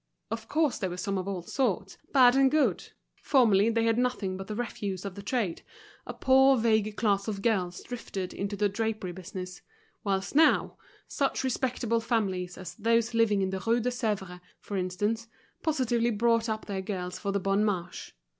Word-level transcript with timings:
Of 0.31 0.47
course 0.47 0.79
there 0.79 0.89
were 0.89 0.97
some 0.97 1.19
of 1.19 1.27
all 1.27 1.43
sorts, 1.43 1.99
bad 2.11 2.35
and 2.35 2.49
good. 2.49 2.89
Formerly 3.21 3.69
they 3.69 3.83
had 3.83 3.99
nothing 3.99 4.35
but 4.35 4.47
the 4.47 4.55
refuse 4.55 5.05
of 5.05 5.13
the 5.13 5.21
trade, 5.21 5.61
a 6.07 6.13
poor, 6.15 6.57
vague 6.57 6.97
class 6.97 7.27
of 7.27 7.43
girls 7.43 7.83
drifted 7.83 8.33
into 8.33 8.55
the 8.55 8.67
drapery 8.67 9.11
business; 9.11 9.61
whilst 10.03 10.33
now, 10.33 10.79
such 11.07 11.43
respectable 11.43 11.99
families 11.99 12.57
as 12.57 12.73
those 12.73 13.13
living 13.13 13.43
in 13.43 13.51
the 13.51 13.59
Rue 13.59 13.79
de 13.79 13.91
Sevres, 13.91 14.39
for 14.59 14.75
instance, 14.75 15.27
positively 15.61 16.09
brought 16.09 16.49
up 16.49 16.65
their 16.65 16.81
girls 16.81 17.19
for 17.19 17.31
the 17.31 17.39
Bon 17.39 17.63
Marché. 17.63 18.11